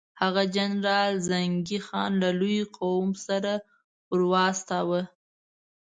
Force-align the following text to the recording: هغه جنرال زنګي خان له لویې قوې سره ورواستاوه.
هغه 0.21 0.43
جنرال 0.55 1.13
زنګي 1.29 1.79
خان 1.87 2.11
له 2.23 2.29
لویې 2.39 2.63
قوې 2.77 3.13
سره 3.27 3.53
ورواستاوه. 4.11 5.01